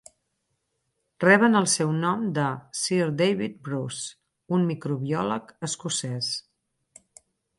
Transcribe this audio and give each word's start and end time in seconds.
Reben 1.23 1.57
el 1.59 1.67
seu 1.73 1.91
nom 1.97 2.23
de 2.37 2.45
Sir 2.79 3.09
David 3.19 3.59
Bruce, 3.69 4.09
un 4.57 4.65
microbiòleg 4.71 5.55
escocès. 5.71 6.33